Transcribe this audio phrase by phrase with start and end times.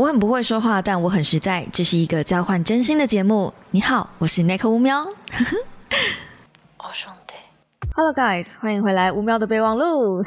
[0.00, 1.68] 我很不会说话，但我很实在。
[1.70, 3.52] 这是一个交换真心的节目。
[3.70, 4.98] 你好，我是 Nick 乌喵。
[4.98, 7.34] 哦，兄弟。
[7.94, 10.24] Hello guys，欢迎回来乌喵的备忘录。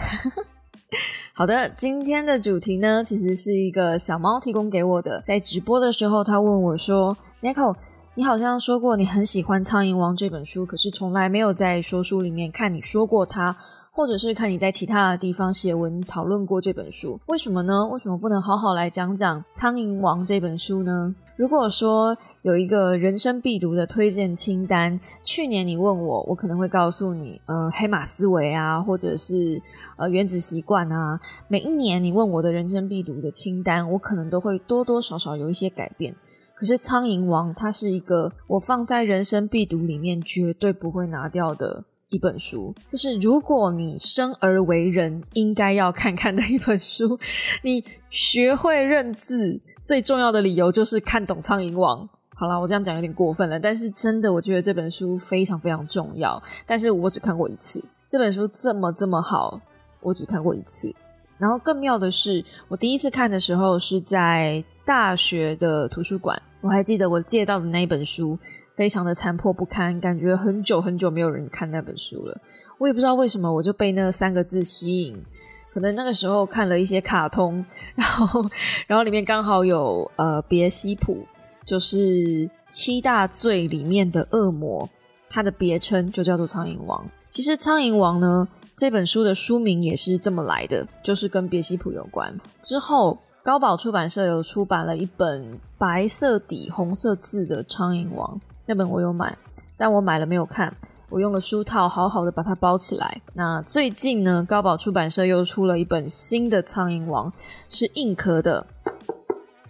[1.33, 5.23] 好的，今天的主题呢，其实是一个小猫提供给我的。
[5.25, 7.75] 在直播的时候，他问我说：“Nick，
[8.13, 13.57] 你好像说过你很喜欢《苍蝇王》这本书，可是从来没有在说书里面看你说过它。”
[13.95, 17.85] 或者是看你在其他的地方写文讨论过这本书，为什么呢？
[17.89, 21.13] 为什么不能好好来讲讲《苍蝇王》这本书呢？
[21.35, 29.61] 如果说有一个人生必读的推荐清单，去年你问我，我可能会告诉你，呃，黑马思维啊，或者是
[29.95, 31.19] 呃原子习惯啊。
[31.47, 36.15] 每一年你问我的人生必读的清单，我可能都会多多少少有一些改变。
[36.55, 41.83] 可是《苍蝇王》它是一个我放在人生必读里面绝对不会拿掉的。
[42.13, 47.19] 一本书，就是如果你生而为人，应该要看看的一本书。
[47.63, 52.05] 你学会认字最重要的理由就是看懂《苍蝇王》。
[52.35, 56.41] 好了，我这样讲有点过分了，但是真的，我觉得这本书非常非常重要。
[56.67, 59.59] 但是我只看过一次，这本书这么这么好，
[59.99, 60.93] 我只看过一次。
[61.39, 68.37] 然后更妙的是，我第一次看的时候是在大学的图书馆，我还记得我借到的那一本书。
[68.75, 72.41] 非常的残破不堪，感觉很久很久没有人看那本书了。
[72.77, 75.23] 我也不知道为什么，我就被那三个字吸引。
[75.71, 78.49] 可能那个时候看了一些卡通，然后
[78.87, 81.25] 然后里面刚好有呃别西普，
[81.65, 84.89] 就是七大罪里面的恶魔，
[85.29, 87.03] 它的别称就叫做苍蝇王。
[87.29, 92.35] 其实苍蝇王呢这本书的书名也是这么来的，就是跟别西普有关。
[92.61, 93.17] 之后。
[93.45, 99.37] 高宝出版社有出版了一本白色底红色字的《苍蝇王》，那本我有买，
[99.77, 100.73] 但我买了没有看，
[101.09, 103.21] 我用了书套好好的把它包起来。
[103.33, 107.29] 那最近呢，高宝出版社又出了一本新的《苍蝇王》，
[107.69, 108.65] 是硬壳的，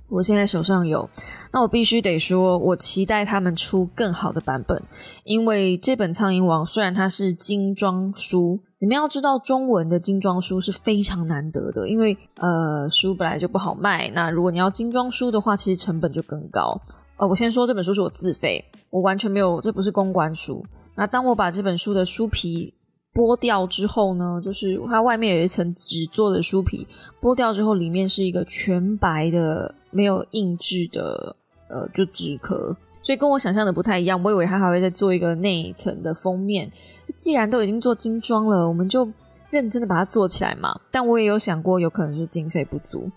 [0.09, 1.09] 我现在手上有。
[1.51, 4.81] 那我必须得说，我期待他们出更好的版本，
[5.23, 8.59] 因为这本《苍蝇王》虽然它是精装书。
[8.79, 14.09] 你们要知道，中文的精装书是非常难得的，因为呃，书本来就不好卖。
[14.09, 16.81] 那如果你要精装书的话，其实成本就更高。
[17.15, 20.63] 呃，我先说这本书是我自费，我完全没有，这不是公关书。
[20.93, 22.71] 那当我把这本书的书皮
[23.11, 26.87] 剥掉之后呢，就是它外面有一层纸做的书皮，
[27.19, 31.35] 剥掉之后，里面是一个全白的、没有印制的，
[31.69, 32.77] 呃，就纸壳。
[33.01, 36.71] 所以跟我想象的不太一样，我以为他还会再做一个内层的封面。
[37.17, 39.11] 既然都已经做精装了，我们就
[39.49, 40.79] 认真的把它做起来嘛。
[40.91, 43.09] 但我也有想过，有可能是经费不足。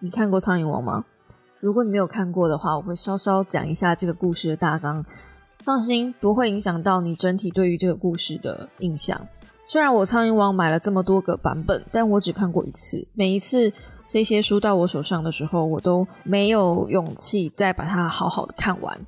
[0.00, 1.04] 你看过《苍蝇王》吗？
[1.62, 5.04] 如果你没有看过的话，我会稍稍讲一下这个故事的大纲。
[5.64, 9.28] 放心，不会影响到你整体对于这个故事的印象。
[9.68, 13.06] 虽然我《苍蝇王》买了这么多个版本，但我只看过一次。
[13.14, 13.72] 每一次
[14.08, 19.00] 这些书到我手上的时候，我都没有勇气再把它好好的看完。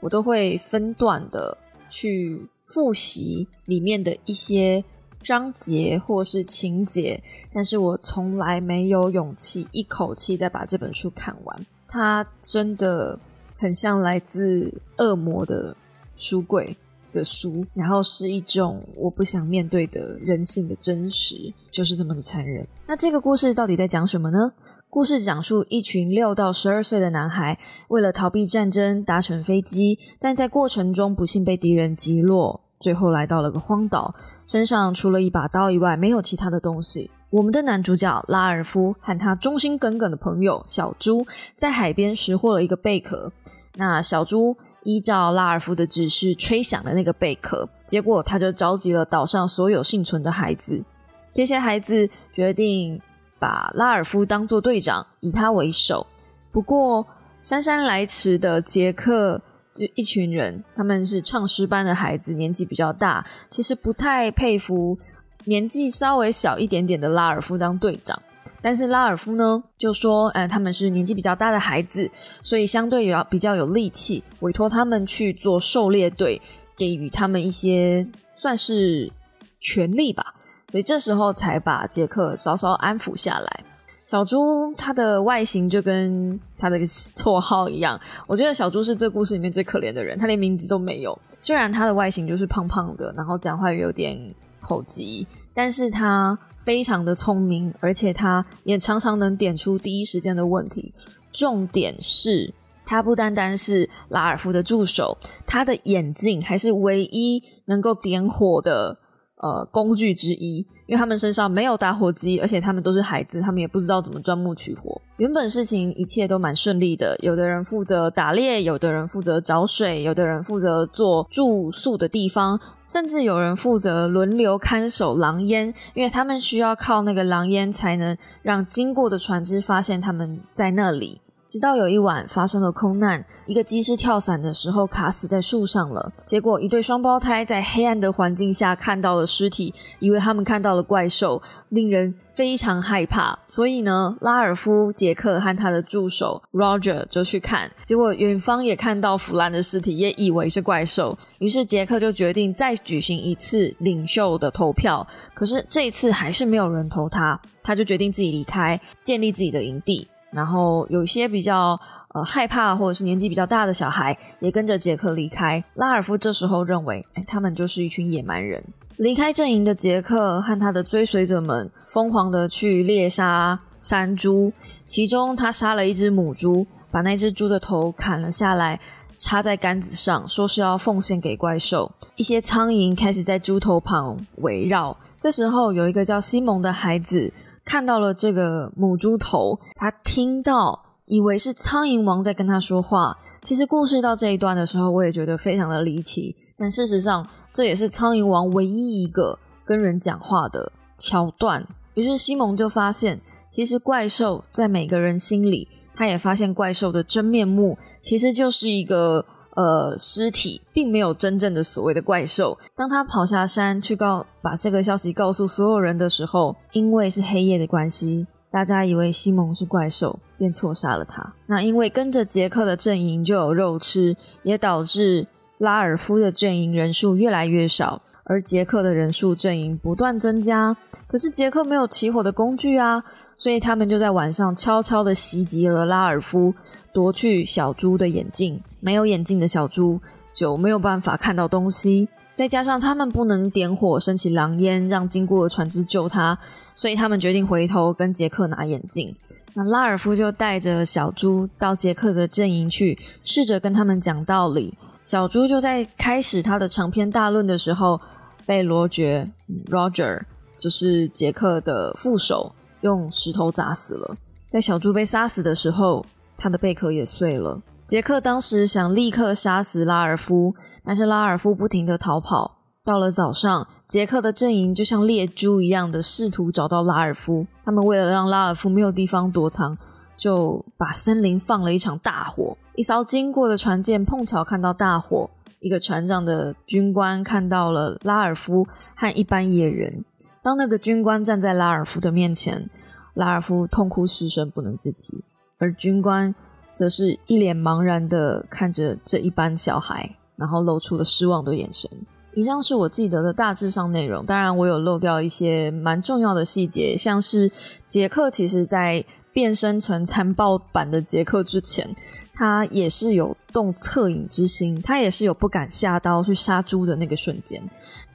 [0.00, 1.56] 我都会分段的
[1.88, 4.84] 去复习里面的一些
[5.22, 7.22] 章节或是情节，
[7.54, 11.66] 但是我从来没有勇气一口气再把这本书看完。
[11.92, 13.18] 它真的
[13.58, 15.76] 很像来自恶魔的
[16.16, 16.74] 书柜
[17.12, 22.66] 的书，然后是一种我不想面对的人性的真实，就是这么的残忍。
[22.86, 24.52] 那这个故事到底在讲什么呢？
[24.88, 27.58] 故事讲述一群六到十二岁的男孩，
[27.88, 34.14] 为了逃避战争搭乘飞机，但在过程中不幸被敌人击落，最后来到了个荒岛，
[34.46, 37.10] 身上除了一把刀以外没有其他的东西。
[37.32, 41.26] 我们的男主角拉尔夫和他忠心耿耿的朋友小猪
[41.56, 43.32] 在海边拾获了一个贝壳，
[43.76, 44.54] 那小猪
[44.84, 50.84] 依照拉尔夫的指示吹响了那个贝壳，结果他就召集了岛上所有幸存的孩子，
[51.32, 53.00] 这些孩子决定。
[53.38, 56.06] 把拉尔夫当做队长，以他为首。
[56.52, 57.04] 不过
[57.42, 59.42] 姗姗来迟的杰克
[59.74, 64.96] 就一群人，他们是唱诗班的孩子，年纪比较大，其实不太佩服
[65.44, 68.20] 年纪稍微小一点点的拉尔夫当队长。
[68.60, 72.08] 但是拉尔夫呢，就说：“嗯，他们是年纪比较大的孩子，
[72.42, 76.40] 所以相对也要比较有力气，委托他们去做狩猎队，
[76.76, 78.06] 给予他们一些
[78.36, 79.10] 算是
[79.58, 80.34] 权利吧。”
[80.70, 83.64] 所以这时候才把杰克稍稍安抚下来。
[84.06, 91.18] 小猪它的外形就跟它的绰号一样，我觉得小猪是这故事里面最可怜的人，他连名字都没有。
[91.40, 94.16] 虽然他的外形就是胖胖的，然后讲话也有点
[94.62, 100.94] 口疾，但是他非常的聪明，而且他也常常能点出第一时间的问题。
[101.32, 102.54] 重点是
[102.86, 108.98] 他不单单是拉尔夫的助手，他的眼镜还是唯一能够点火的。
[109.42, 115.02] 呃工具之一，因为他们身上没有打火机，而且他们都是孩子，他们也不知道怎么钻木取火。
[115.16, 122.56] 原本事情一切都蛮顺利的，有的人负责打猎，有的人负责找水，有的人负责做住宿的地方，
[122.92, 131.22] 甚至有人负责轮流看守狼烟，因为他们需要靠那个狼烟才能让经过的船只发现他们在那里。
[131.48, 136.12] 直到有一晚发生了空难，一个机师跳伞的时候卡死在树上了。
[136.26, 141.40] 结果一对双胞胎在黑暗的环境下看到了尸体，以为他们看到了怪兽，
[141.70, 143.38] 令人非常害怕。
[143.48, 147.70] 所以呢，拉尔夫、杰克和他的助手 Roger 就去看。
[147.84, 151.16] 结果远方也看到腐烂的尸体，也以为是怪兽。
[151.38, 155.06] 于是杰克就决定再举行一次领袖的投票。
[155.34, 160.08] 可是这一次还是没有人投他，他就决定自己离开，建立自己的营地。
[160.32, 161.78] 然后有些比较
[162.14, 165.62] 呃害怕或者是年纪比较大的小孩也跟着杰克离开。
[165.74, 168.64] 拉尔夫这时候认为，哎，他们就是一群野蛮人。
[169.02, 174.52] 离开阵营的杰克和他的追随者们疯狂的去猎杀山猪，
[174.86, 178.78] 其中他杀了一只母猪，把那只猪的头砍了下来，
[179.16, 181.90] 插在杆子上，说是要奉献给怪兽。
[182.14, 184.96] 一些苍蝇开始在猪头旁围绕。
[185.18, 187.34] 这时候有一个叫西蒙的孩子。
[187.64, 193.18] 看到了这个母猪头，他听到以为是苍蝇王在跟他说话。
[193.42, 196.34] 其实故事到这一段的时候，我也觉得非常的离奇。
[196.56, 201.66] 但事实上，这也是苍蝇王唯一一个跟人讲话的桥段。
[201.94, 209.24] 于是西蒙就发现，其实怪兽在每个人心里，他也发现怪兽的真面目其实就是一个。
[209.54, 212.58] 呃，尸体并没有真正的所谓的怪兽。
[212.74, 221.32] 当他跑下山去告把这个消息告诉所有人的时候，因为是黑夜的关系，大家以为西蒙是怪兽，便错杀了他。
[221.46, 225.26] 那因为跟着杰克的阵营就有肉吃，也导致
[225.56, 230.76] 拉尔夫的阵营人数越来越少，而杰克的人数阵营不断增加。
[231.06, 233.02] 可是杰克没有起火的工具啊，
[233.36, 236.54] 所以他们就在晚上悄悄的袭击了拉尔夫，
[236.92, 238.60] 夺去小猪的眼镜。
[238.80, 239.98] 没有眼镜的小猪
[240.34, 246.38] 就没有办法看到东西，再加上他们不能点火升起狼烟，让经过的船只救他，
[246.74, 249.14] 所以他们决定回头跟杰克拿眼镜。
[249.54, 254.76] 那拉尔夫就带着小猪到杰克的阵营去，试着跟他们讲道理。
[255.04, 258.00] 小猪就在开始他的长篇大论的时候，
[258.46, 259.30] 被罗爵
[259.70, 260.22] （Roger）
[260.56, 264.16] 就是杰克的副手用石头砸死了。
[264.48, 266.06] 在小猪被杀死的时候，
[266.38, 267.60] 他的贝壳也碎了。
[267.92, 272.56] 杰克当时想立刻杀死拉尔夫，但是拉尔夫不停的逃跑。
[272.82, 277.46] 到了早上，杰克的阵营就像猎猪一样的试图找到拉尔夫。
[277.62, 279.76] 他们为了让拉尔夫没有地方躲藏，
[280.16, 282.56] 就把森林放了一场大火。
[282.76, 285.28] 一艘经过的船舰碰巧看到大火，
[285.60, 288.66] 一个船上的军官看到了拉尔夫
[288.96, 290.02] 和一般野人。
[290.42, 292.70] 当那个军官站在拉尔夫的面前，
[293.12, 295.26] 拉尔夫痛哭失声，不能自己，
[295.58, 296.34] 而军官。
[296.74, 301.90] 则是一脸茫然的看着这一班小孩，然后露出了失望的眼神。
[302.34, 307.50] 以上是我记得的大致上内容，当然我有漏掉一些蛮重要的细节，像是
[307.86, 309.04] 杰克其实在
[309.34, 311.94] 变身成残暴版的杰克之前，
[312.32, 317.62] 他也是有动恻隐之心，他也是有不敢下刀去杀猪的那个瞬间。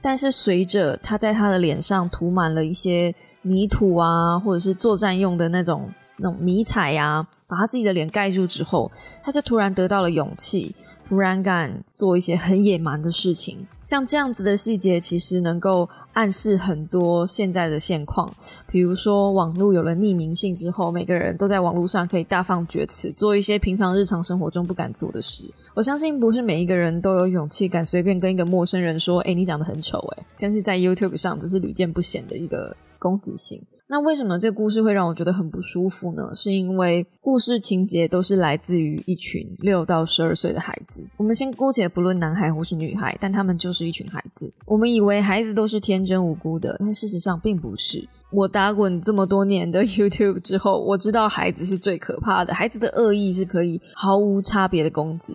[0.00, 7.24] 但是随着他在他的脸上涂满了一些泥土啊，或者是作战用的那种那种迷彩呀。
[7.48, 8.90] 把他自己的脸盖住之后，
[9.22, 10.74] 他就突然得到了勇气，
[11.08, 13.66] 突然敢做一些很野蛮的事情。
[13.84, 18.30] 像这样子的细节，其实能够暗示很多现在的现况。
[18.66, 25.50] 比如说，网络有了匿名性之后，每个人都在网络上可以大放厥词，做一些平常日常生活中不敢做的事。
[25.72, 32.76] 我相信，不是每一个人都有勇气敢随便跟一个陌生人说：“哎，你长得很丑。”哎，但是在 YouTube 上，这是屡见不鲜的一个。
[32.98, 33.60] 攻击性。
[33.86, 36.34] 那为什么这个故事会让我觉得很不舒服呢？
[36.34, 41.06] 是因为故事情节都是来自于一群六到十二岁的孩子。
[41.16, 44.52] 我们先姑且不论男孩或是女孩，但他们就是一群孩子。
[44.66, 48.06] 我们以为孩子都是天真无辜的，但事实上并不是。
[48.30, 52.52] 我打滚这么多年的 YouTube 之后，我知道孩子是最可怕的。
[52.52, 55.34] 孩子的恶意是可以毫无差别的攻击。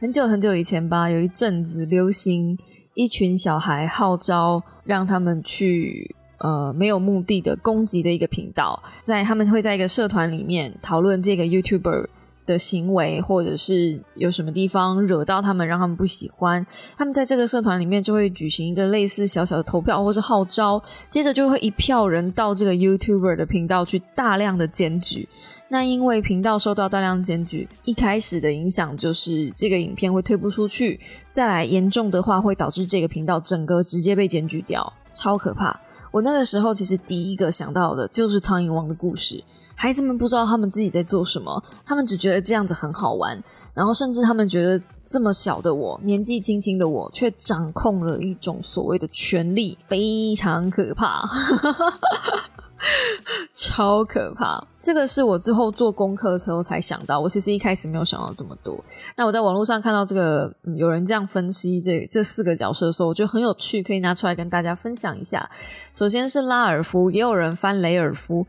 [0.00, 2.58] 很久很久以前吧，有一阵子流行
[2.94, 6.16] 一群小孩号召让他们去。
[6.42, 12.08] 呃，没有目的的攻击的一个频道，在他们会在一个社团里面讨论这个 YouTuber
[12.44, 16.66] 的行为，或者是有什么地方惹到他们，让他们不喜欢。
[16.98, 25.28] 他们在这个社团里面就会举行一个类似小小的投票或是号召，接着就会一票人到这个 YouTuber 的频道去大量的检举。
[25.68, 30.98] 那因为频道受到大量检举，一开始的影响就是这个影片会推不出去，
[31.30, 35.80] 再来严重的话会导致这个频道整个直接被检举掉，超可怕。
[36.12, 39.42] 我那个时候其实第一个想到的就是苍蝇王的故事，
[39.74, 43.42] 孩子们不知道他们自己在做什么，他们只觉得这样子很好玩，
[43.72, 51.26] 然后甚至他们觉得这么小的我，年纪轻轻的我，却掌控了一种所谓的权力，非常可怕。
[53.54, 54.60] 超可怕！
[54.80, 58.82] 这个是我之后做功课的时候才想到，我其实一开始没有想到这么多。
[59.16, 65.48] 那我在网络上看到这个有人这样分析这这四个角色的时候，我觉得很有趣，可以拿出来跟大家分享一下。
[65.92, 68.46] 首先是拉尔夫，也有人翻雷尔夫。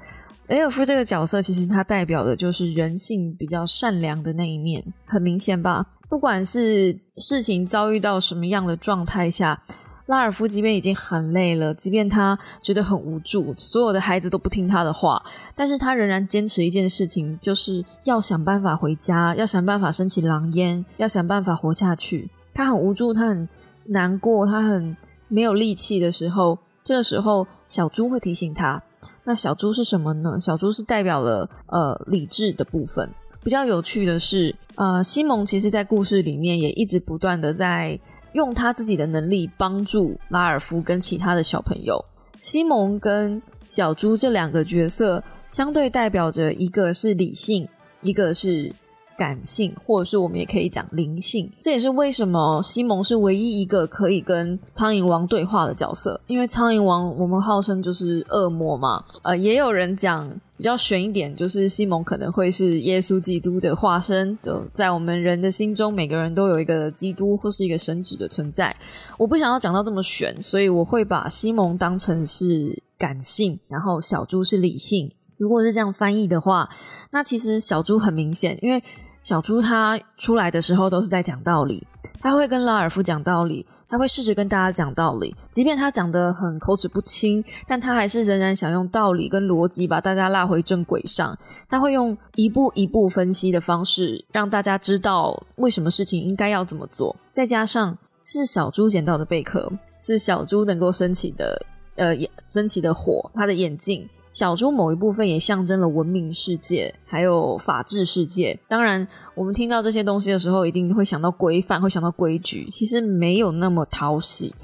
[0.47, 5.85] 雷尔夫这个角色其实他代表的就是人性比较善良的那一面，很明显吧？
[6.09, 9.63] 不管是事情遭遇到什么样的状态下。
[10.07, 15.23] 拉尔夫即便已经很累了，即便他觉得很无助，所有的孩子都不听他的话，
[15.55, 22.29] 但是他仍然坚持一件事情，就是要想办法回家，要想办法升起狼烟，要想办法活下去。
[22.53, 23.47] 他很无助，他很
[23.85, 24.95] 难过，他很
[25.29, 28.83] 没有力气的时候，这个时候小猪会提醒他。
[29.23, 30.37] 那小猪是什么呢？
[30.41, 33.09] 小猪是代表了呃理智的部分。
[33.41, 37.97] 比较有趣的是，呃，西蒙其实在故事里面也一直不断的在。
[38.33, 42.03] 用他自己的能力帮助拉尔夫跟其他的小朋友。
[42.39, 47.67] 西蒙跟小猪这两个角色，相对代表着一个是理性，
[48.01, 48.73] 一个是。
[49.17, 56.19] 感性，或者是我们也可以讲灵性，这也是为什么西蒙是唯一一个可以跟苍蝇王对话的角色。
[56.27, 64.37] 因为苍蝇王我们号称就是恶魔嘛，呃，也有人讲比较悬一点，就是西蒙可能会是耶稣基督的化身。
[64.41, 68.75] 就在我们人的心中，每个人都有一个基督或是一个神职的存在。
[69.17, 75.11] 我不想要讲到这么悬，所以我会把西蒙当成是感性，然后小猪是理性。
[75.37, 76.69] 如果是这样翻译的话，
[77.11, 78.81] 那其实小猪很明显，因为
[79.23, 81.87] 小猪他出来的时候都是在讲道理，
[82.19, 91.35] 他会跟拉尔夫讲道理，他会试着跟大家讲道理，即便他讲的很口齿不清，但他还是仍然想用道理跟逻辑把大家拉回正轨上。
[91.69, 97.15] 他会用一步一步分析的方式，让大家知道为什么事情应该要怎么做。
[97.31, 101.65] 再加上是小猪捡到的贝壳，是小猪能够升起的
[101.95, 102.13] 呃
[102.49, 104.05] 升起的火，他的眼镜。
[104.33, 108.59] 小猪某一部分也象征了文明世界，还有法治世界。
[108.67, 112.67] 当然，我们听到这些东西的时候，一定会想到规范，会想到规矩。
[112.71, 114.55] 其实没有那么讨喜。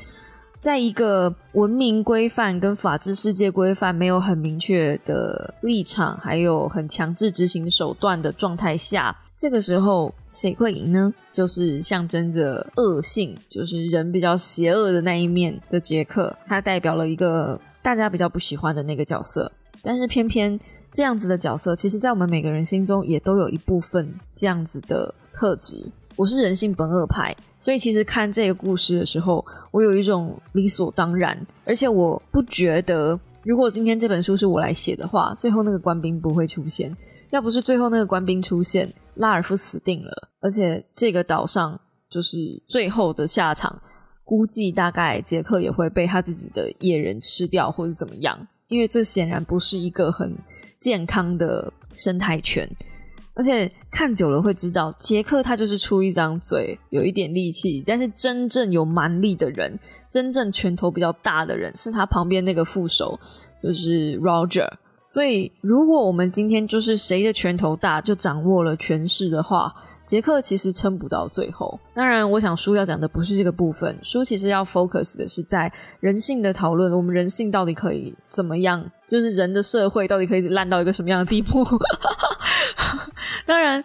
[0.59, 11.13] 在一个文明规范跟法治世界规范没有很明确的立场，还有很强制执行手段的状态下，这个时候谁会赢呢？
[11.31, 19.49] 就是象征着恶性，就是人比较邪恶的那一面的杰克，他代表了一个大家比较不喜欢的那个角色。
[19.81, 20.59] 但是偏偏
[20.91, 25.91] 这样子的角色，其实，在我们每个人心中也都有一部分这样子的特质。
[26.15, 36.95] 我是人性本恶派，所以其实看这个故事的时候，我有一种理所当然，而且我不觉得，如果今天这本书是我来写的话，最后那个官兵不会出现。
[37.29, 43.81] 要不是最后那个官兵出现，拉尔夫死定了，而且这个岛上就是最后的下场，
[44.23, 48.47] 估计大概杰克也会被他自己的野人吃掉，或者怎么样。
[48.69, 50.35] 因为这显然不是一个很
[50.79, 52.69] 健康的生态圈，
[53.33, 59.77] 而且看久了会知道，杰克他就是出一张嘴，有一点力气，但是真正有蛮力的人，
[60.09, 63.19] 真正拳头比较大的人，是他旁边那个副手，
[63.61, 64.69] 就是 Roger。
[65.07, 69.73] 所以，如果我们今天就是谁的拳头大，就掌握了权势的话。
[70.09, 71.79] 杰克其实撑不到最后。
[71.93, 76.91] 当然，我想书要讲的不是这个部分，书其实要 focus 的是在人性的讨论。
[76.91, 78.83] 我们人性到底可以怎么样？
[79.07, 81.63] 就是人的社会到底可以烂到一个什么样的地步？
[83.45, 83.83] 当然，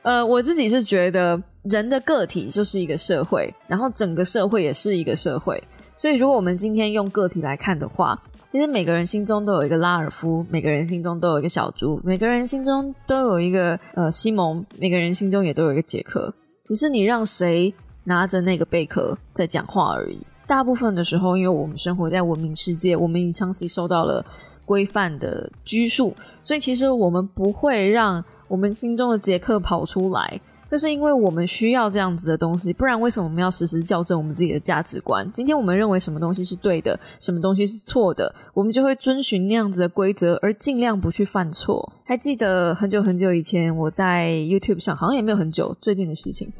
[0.00, 5.62] 呃，我自己是觉得人的个体就是一个社会，然后整个社会也是一个社会。
[5.94, 8.18] 所以，如果我们今天用个体来看的话，
[8.52, 16.32] 其实每个人心中都有一个拉尔夫，每个人心中都有一个小猪，每个人心中都有一个呃西蒙，每个人心中也都有一个杰克。
[16.64, 17.72] 只是你让谁
[18.04, 20.26] 拿着那个贝壳在讲话而已。
[20.46, 24.24] 大部分的时候，因为我们生活在文明世界，我们已长期受到了
[24.64, 30.40] 规范的拘束，所以其实我们不会让我们心中的杰克跑出来。
[30.68, 35.30] 这是因为我们需要这样子的东西，不然为什么我们要时时校正我们自己的价值观？
[35.32, 41.92] 今天我们认为什么东西是对的，什么东西是错的，我们就会遵循那样子的规则，而尽量不去犯错。
[42.04, 46.52] 还记得很久很久以前，我在 YouTube 上，好像也没有很久，最近的事情，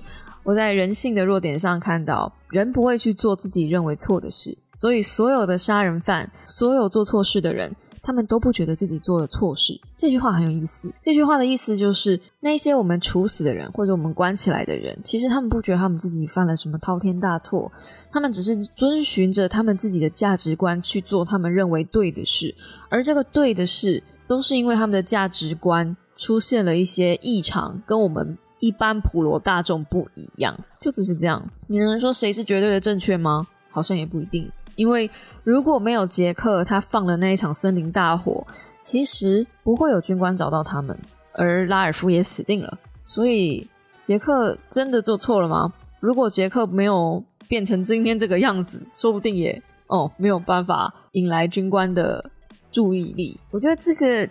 [0.45, 7.75] 我在人性的弱点上看到，人不会去做自己认为错的事，所以所有的杀人犯，所有做错事的人。
[8.07, 9.79] 他们都不觉得自己做了错事。
[9.99, 10.95] 这句话很有意思。
[11.03, 17.71] 这句话的意思就是，那些我们处死的人，或者我们关起来的人，其实他们不觉得他们自己犯了什么滔天大错，
[18.13, 22.55] 他们只是遵循着他们自己的价值观去做他们认为对的事，
[22.89, 28.39] 而这个对的事，都是因为他们的价值观出现了一些异常，跟我们。
[28.59, 31.47] 一般普罗大众不一样，就只是这样。
[31.67, 33.47] 你能说谁是绝对的正确吗？
[33.71, 34.51] 好像也不一定。
[34.77, 35.11] 因为
[35.43, 38.47] 如果没有杰克他放了那一场森林大火，
[38.81, 40.97] 其实不会有军官找到他们，
[41.33, 42.79] 而拉尔夫也死定了。
[43.03, 43.69] 所以
[44.01, 45.73] 杰克真的做错了吗？
[45.99, 52.31] 如果杰克没有变成今天这个样子，说不定也哦没有办法引来军官的
[52.71, 53.41] 注意力。
[53.51, 54.29] 我觉得这个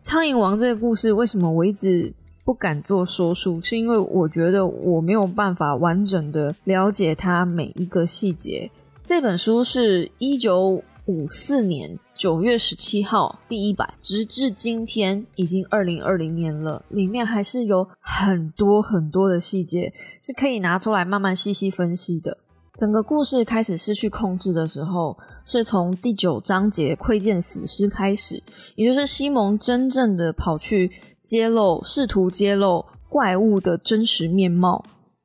[0.00, 2.12] 苍蝇王这个故事，为什么我一直？
[2.46, 8.70] 不敢做说书，是因为我觉得我没有办法完整的了解它每一个细节。
[9.04, 19.92] 这本书是一九五四年九月十七号第一版，直至今天已经二零二零年了，里面还是有很多很多的细节
[20.22, 22.38] 是可以拿出来慢慢细细分析的。
[22.72, 28.42] 整个故事开始失去控制的时候，是从第九章节窥见死尸开始，
[28.74, 30.90] 也就是西蒙真正的跑去。
[31.22, 34.84] 揭露，试图揭露怪物的真实面貌，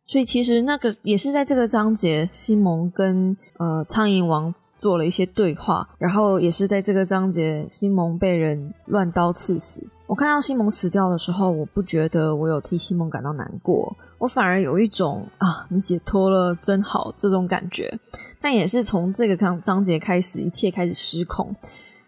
[0.10, 9.84] 所以其实那个也是在这个章节，西蒙跟呃苍蝇王做了一些对话，然后也是在这个章节，西蒙被人乱刀刺死。
[10.08, 17.96] 我看到西蒙死掉的时候，我不觉得我有替西蒙感到难过，我反而有一种啊，你解脱了真好这种感觉。
[18.42, 21.56] 但也是从这个章章节开始，一切开始失控。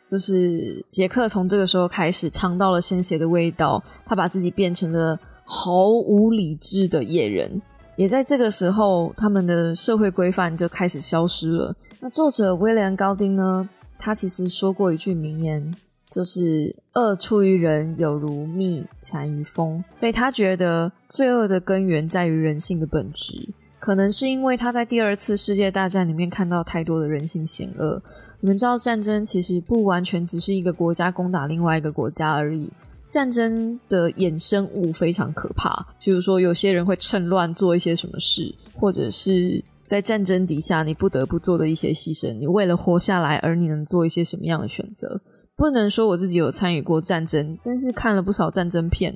[0.07, 7.61] 就是杰克从这个时候开始尝到了鲜血的味道，他把自己变成了毫无理智的野人。
[8.01, 11.75] 也在这个时候，他们的社会规范就开始消失了。
[11.99, 13.69] 那作者威廉·高丁呢？
[13.99, 15.75] 他其实说过一句名言，
[16.09, 19.83] 就是“恶出于人，有如蜜产于蜂”。
[19.95, 23.47] 所以他觉得罪恶的根源在于人性的本质。
[23.77, 28.01] 可能是因为他在第二次世界大战里面看到太多的人性险恶。
[28.39, 32.73] 你们知道，战争其实不完全只是一个国家攻打另外一个国家而已。
[33.11, 42.33] 战争的衍生物非常可怕，比如说有些人会趁乱做一些什么事，或者是在战争底下你不得不做的一些牺牲。
[42.37, 45.21] 你为了活下来，而你能做一些什么样的选择？
[45.57, 49.13] 不能说我自己有参与过战争，但是看了不少战争片，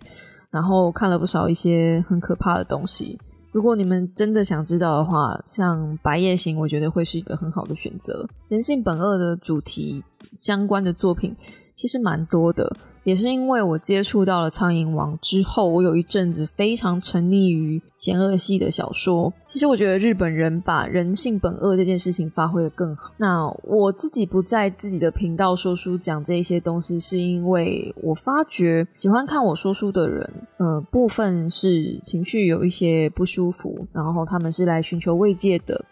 [0.51, 3.17] 然后看了不少一些很可怕的东西。
[3.53, 8.27] 如果你们真的想知道的话，像《白夜行》，我觉得会是一个很好的选择。
[8.49, 11.34] 人性本恶的主题相关的作品
[11.73, 12.75] 其实蛮多的。
[13.05, 19.31] 也是因为我接触到了《苍蝇王》之后，我有一阵子非常沉溺于险恶系的小说。
[19.47, 23.11] 其实我觉得日本人把人性本恶这件事情发挥的更好。
[23.17, 35.85] 那我自己不在自己的频道说书讲这些东西，是因为我发觉喜欢看我说书的人，呃，部分是情绪有一些不舒服，然后他们是来寻求慰藉的。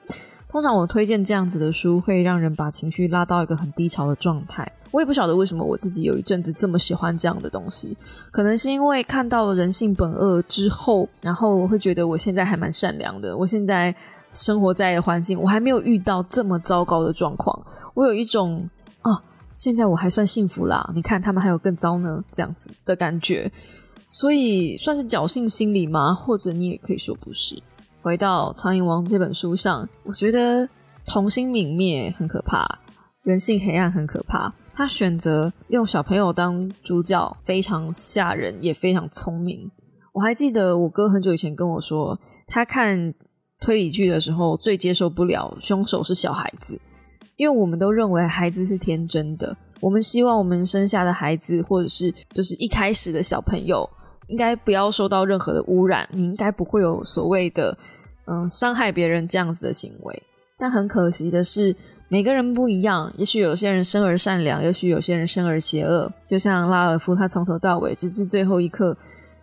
[0.54, 4.72] 通常我推荐这样子的书，会让人把情绪拉到一个很低潮的状态。
[4.92, 7.98] 我也不晓得为什么我自己有一阵子这么喜欢这样的东西，
[8.30, 13.36] 可能是因为看到人性本恶之后，然后我会觉得我现在还蛮善良的。
[13.36, 13.96] 我现在
[14.32, 18.70] 生活在环境，我还没有遇到这么糟糕的状况，我有一种
[19.02, 19.24] 啊，
[19.56, 20.88] 现在我还算幸福啦。
[20.94, 23.52] 你看他们还有更糟呢，这样子的感觉，
[24.08, 26.14] 所以算是侥幸心理吗？
[26.14, 27.60] 或者你也可以说不是。
[28.04, 30.68] 回到《苍蝇王》这本书上，我觉得
[31.06, 32.68] 童心泯灭很可怕，
[33.24, 34.54] 人性黑暗很可怕。
[34.74, 39.72] 他选择用小朋友当主角，非常吓人，也非常聪明。
[40.12, 43.14] 我还记得我哥很久以前跟我说，他看
[43.62, 46.78] 推理剧的时候最接受不了凶手是小孩子，
[47.38, 53.90] 因为我们都认为孩子是天真的，我们希望我们生下的孩子，或者是就是一开始的小朋友。
[54.28, 57.78] 应该不要受到任何的污染，你应该不会有所谓的
[58.26, 60.24] 嗯伤害别人这样子的行为。
[60.58, 61.76] 但很可惜的是，
[62.08, 66.10] 每个人不一样，也许有些人生而善良，也许有些人生而邪恶。
[66.24, 68.96] 就像拉尔夫，他从头到尾，直至最后一刻，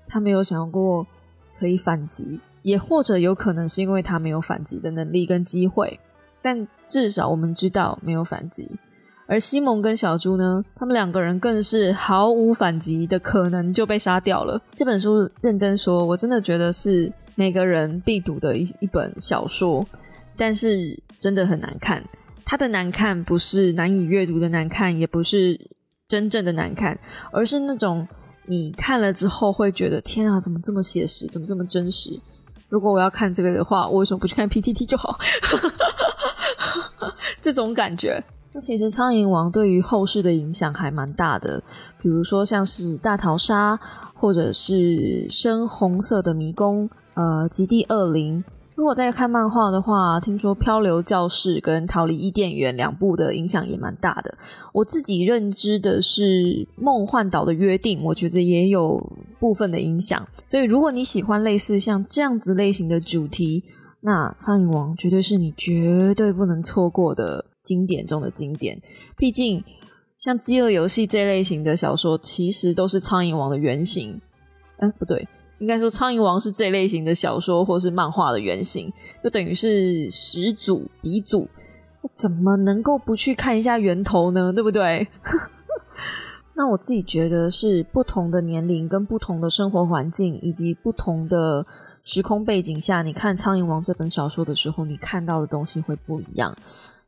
[0.07, 1.07] 他没有想过
[1.59, 5.99] 可以反击，也或者有可能是因为他没有反击的能力跟机会。
[6.41, 8.79] 但至少我们知道没有反击。
[9.31, 14.61] 而西蒙跟小猪呢，他们两个人更是毫无反击的可能就被杀掉了。
[14.75, 19.87] 这本书认真说，我真的觉得是每个人必读的一一本小说，
[20.37, 22.05] 但是真的很难看。
[22.45, 25.57] 它的难看不是难以阅读的难看，也不是
[26.09, 26.99] 真正的难看，
[27.31, 28.05] 而是那种
[28.47, 32.11] 你看了之后会觉得天啊，怎么这么写实，怎么这么真实？
[32.69, 35.17] 如果我要看这个的话，我为什么不去看 PTT 就好？
[37.41, 38.21] 这种感觉。
[38.53, 41.63] 那其实《苍蝇王》对于后世的影响还蛮大的，
[42.03, 43.77] 比如说像是《大逃杀》，
[44.15, 44.75] 或者是
[45.33, 48.43] 《深红色的迷宫》，呃，《极地恶灵》。
[48.75, 54.35] 如果再看漫画的话，听说《漂流教室》跟《逃离伊甸园》两部的影响也蛮大的。
[54.73, 56.23] 我自己认知的是
[56.77, 58.99] 《梦幻岛的约定》，我觉得也有
[59.39, 60.27] 部分的影响。
[60.47, 63.63] 所以，如果你喜欢类似像这样子类型的主题，
[64.01, 68.81] 那《苍蝇王》绝对是你绝对不能错过的经典中的经典。
[69.17, 69.63] 毕竟，
[70.19, 74.21] 像《饥饿游戏》这类型的小说，其实都是《苍蝇王》的原型。
[74.79, 75.27] 哎，不对。
[75.59, 78.91] 应该说，《苍蝇王》是这类型的小说或是漫画的原型，
[79.23, 81.49] 就等于是始祖鼻祖。
[82.15, 84.51] 怎么能够不去看一下源头呢？
[84.55, 85.07] 对不对？
[86.57, 91.65] 那我自己觉得是不同的年龄、跟不同的生活环境以及不同的
[92.03, 96.57] 时空背景下，你看《苍蝇王》这本小说的时候，你看到的东西会不一样。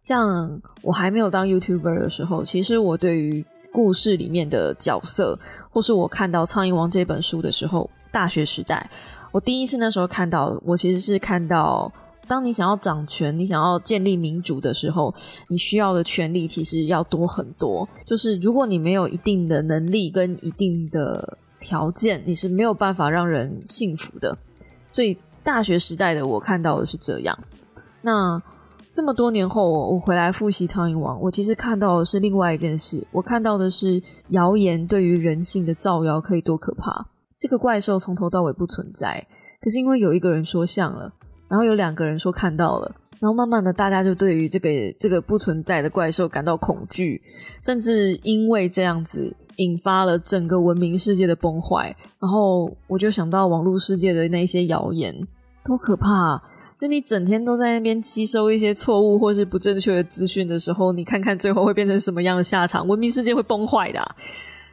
[0.02, 5.38] 像我还没有当 YouTuber 的时候，其实我对于故事里面的角色，
[5.70, 8.90] 或是我看到《苍蝇王》这本书的时候，大学时代，
[9.30, 11.90] 我第一次那时候看到，我其实是看到，
[12.26, 15.14] 当你想要掌权，你想要建立民主的时候，
[15.48, 17.88] 你需要的权利其实要多很多。
[18.04, 24.36] 就是如果你没有一定的能力跟一定的条件，你是没有办法让人幸福的。
[24.90, 27.38] 所以大学时代的我看到的是这样。
[28.02, 28.42] 那
[28.94, 33.06] 这么多年后，我回来复习《苍蝇王》，我其实看到的是另外一件事。
[33.10, 37.06] 我看到的是谣言对于人性的造谣可以多可怕。
[37.34, 39.26] 这个怪兽从头到尾不存在，
[39.62, 41.10] 可是因为有一个人说像了，
[41.48, 44.68] 然后有两个人说看到了，然后慢慢的大家就对于这个
[45.00, 47.20] 这个不存在的怪兽感到恐惧，
[47.64, 51.96] 甚至因为这样子引发了整个文明世界的崩坏。
[52.20, 55.16] 然后我就想到网络世界的那些谣言，
[55.64, 56.42] 多可怕！
[56.82, 62.84] 就你整天都在那边吸收一些错误或是不正确的资讯的时候，你看看最后会变成什么样的下场？
[62.88, 64.00] 文明世界会崩坏的。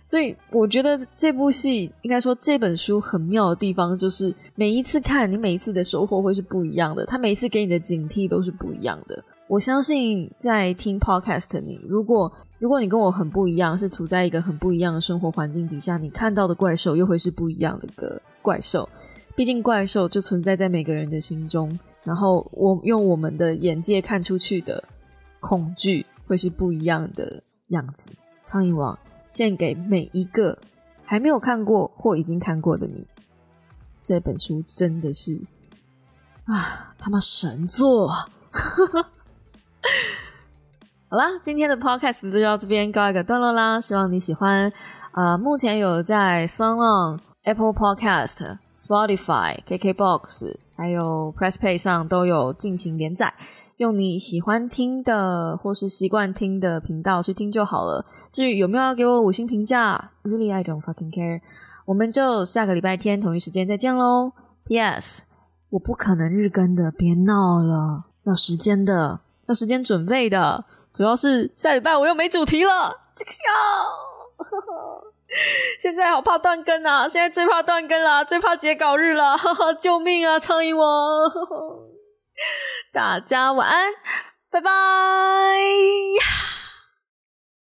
[0.08, 9.24] 所以我觉得这部戏应该说这本书很妙的地方，就是每一次看你每一次的收获会是不一样的，他每一次给你的警惕都是不一样的。
[9.48, 18.90] 我相信在听 podcast 你，如果如果你跟我很不一样，是处在一个很不一样的生活环境底下，你看到的怪兽又会是不一样的个怪兽。
[19.36, 21.78] 毕竟怪兽就存在在每个人的心中，
[22.10, 24.84] 然后我用我们的眼界看出去的
[25.40, 28.10] 恐惧会是不一样的样子。
[28.42, 28.98] 苍蝇王。
[29.32, 30.58] 献给每一个
[31.06, 33.06] 还没有看过或已经看过的你，
[34.02, 35.46] 这本书真的是
[36.46, 38.08] 啊，他妈神作！
[41.10, 44.74] 好啦，今天的 podcast 就到这边告一个段落啦，希望你喜欢。
[45.12, 53.34] 啊，目前有在 Song、Apple Podcast、Spotify、KKBox 还有 Press Play 上都有进行连载。
[53.78, 58.06] 用你喜欢听的或是习惯听的频道去听就好了。
[58.32, 61.42] 至于有没有要给我五星评价，Really I don't fucking care。
[61.86, 64.32] 我们就下个礼拜天同一时间再见喽。
[64.66, 65.24] P.S.
[65.72, 70.66] 我不可能日更的，别闹了，要时间的，要时间准备的。
[70.92, 72.72] 主要是下礼拜我又没主题了，
[73.16, 74.09] 这个笑。
[75.80, 77.08] 现在好怕断更啊！
[77.08, 80.40] 现在最怕断更了，最怕截稿日了，哈 哈救命啊！
[80.40, 81.30] 苍蝇王。
[82.94, 83.94] 大家晚安，
[84.50, 84.72] 拜拜。